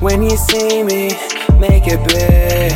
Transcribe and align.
When 0.00 0.22
you 0.22 0.34
see 0.34 0.82
me, 0.82 1.10
make 1.60 1.84
it 1.86 2.00
big. 2.08 2.72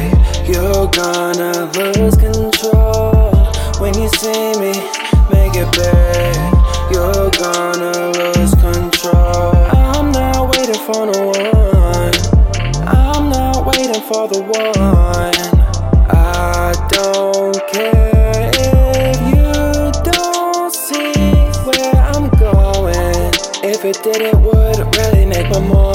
You're 0.47 0.87
gonna 0.89 1.73
lose 1.73 2.17
control. 2.17 3.33
When 3.81 3.95
you 3.99 4.11
see 4.21 4.53
me, 4.61 4.75
make 5.33 5.57
it 5.57 5.71
big. 5.73 6.37
You're 6.93 7.31
gonna 7.31 8.13
lose 8.13 8.53
control. 8.61 9.57
I'm 9.73 10.13
not 10.13 10.55
waiting 10.55 10.81
for 10.85 11.07
no 11.07 11.29
one. 11.29 12.13
I'm 12.87 13.31
not 13.31 13.65
waiting 13.65 14.03
for 14.03 14.29
the 14.29 14.43
one. 14.43 15.35
I 16.11 16.75
don't 16.91 17.57
care 17.73 18.51
if 18.53 19.17
you 19.33 20.13
don't 20.13 20.71
see 20.71 21.33
where 21.65 21.95
I'm 22.05 22.29
going. 22.37 23.33
If 23.65 23.83
it 23.87 24.03
did, 24.03 24.21
it 24.21 24.37
would 24.37 24.95
really 24.99 25.25
make 25.25 25.49
my 25.49 25.61
morning. 25.61 25.94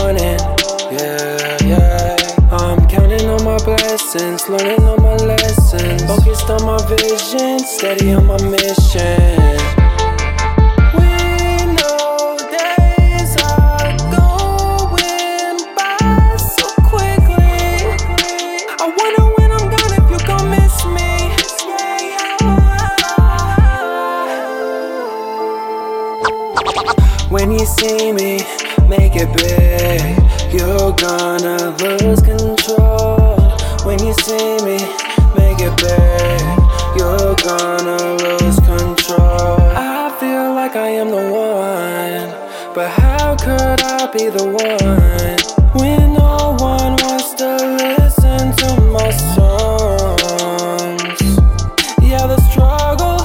Learning 4.50 4.84
all 4.88 4.98
my 4.98 5.16
lessons. 5.16 6.04
Focused 6.06 6.50
on 6.50 6.66
my 6.66 6.78
vision, 6.88 7.60
steady 7.60 8.14
on 8.14 8.26
my 8.26 8.42
mission. 8.42 9.38
We 10.98 11.10
know 11.78 12.36
days 12.50 13.38
are 13.46 13.94
going 14.10 15.58
by 15.76 16.36
so 16.38 16.66
quickly. 16.90 17.86
I 18.82 18.86
wonder 18.98 19.26
when 19.38 19.52
I'm 19.52 19.70
gone 19.70 19.94
if 20.00 20.06
you 20.10 20.20
gon' 20.26 20.50
miss 20.50 20.86
me. 20.86 21.10
When 27.30 27.52
you 27.52 27.66
see 27.66 28.12
me, 28.12 28.40
make 28.88 29.16
it 29.16 29.30
big. 29.38 30.02
You're 30.52 30.94
gonna 30.94 31.76
lose 31.78 32.22
control. 32.22 32.79
See 34.26 34.58
me, 34.66 34.78
make 35.38 35.60
it 35.60 35.76
big. 35.78 36.42
You're 36.98 37.36
gonna 37.36 38.00
lose 38.24 38.60
control. 38.60 39.58
I 39.76 40.16
feel 40.20 40.54
like 40.54 40.76
I 40.76 40.90
am 40.90 41.10
the 41.10 41.26
one, 41.32 42.30
but 42.76 42.90
how 42.90 43.36
could 43.36 43.82
I 43.82 44.12
be 44.12 44.30
the 44.30 44.46
one 44.46 45.38
when 45.82 46.14
no 46.14 46.56
one 46.60 46.96
wants 47.04 47.34
to 47.36 47.50
listen 47.82 48.52
to 48.62 48.82
my 48.92 49.10
songs? 49.36 51.20
Yeah, 52.02 52.28
the 52.28 52.40
struggle, 52.52 53.20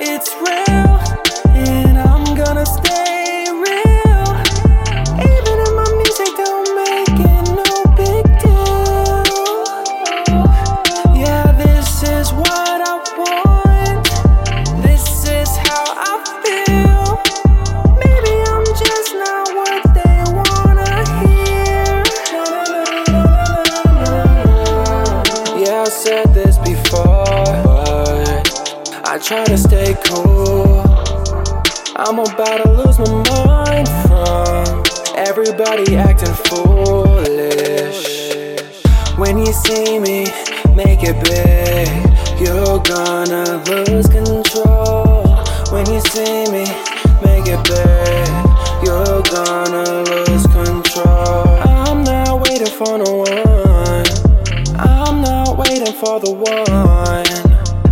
it's 0.00 0.30
real, 0.46 0.85
said 26.06 26.32
this 26.32 26.56
before, 26.58 27.24
but 27.64 28.46
I 29.04 29.18
try 29.18 29.44
to 29.46 29.58
stay 29.58 29.96
cool. 30.04 30.84
I'm 31.96 32.20
about 32.20 32.62
to 32.62 32.70
lose 32.70 32.96
my 33.00 33.10
mind 33.34 33.88
from 34.06 34.84
everybody 35.16 35.96
acting 35.96 36.32
foolish. 36.46 38.06
When 39.18 39.36
you 39.36 39.52
see 39.52 39.98
me, 39.98 40.26
make 40.76 41.02
it 41.02 41.18
big. 41.24 41.88
You're 42.40 42.78
gonna 42.84 43.60
lose 43.66 44.06
control. 44.06 45.26
When 45.72 45.90
you 45.92 46.00
see 46.12 46.46
me, 46.52 46.66
make 47.24 47.48
it 47.48 47.64
big. 47.64 47.85
For 56.06 56.20
the 56.20 56.30
one. 56.30 57.26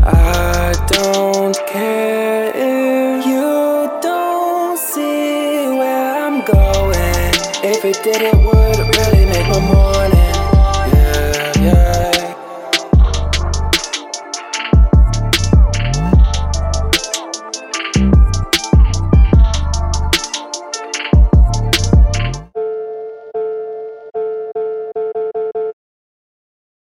I 0.05 0.73
don't 0.87 1.57
care 1.67 2.53
if 2.55 3.27
you 3.27 3.91
don't 4.01 4.79
see 4.79 5.67
where 5.79 6.15
I'm 6.23 6.39
going. 6.45 7.33
If 7.73 7.85
it 7.85 7.99
did, 8.05 8.23
it 8.23 9.14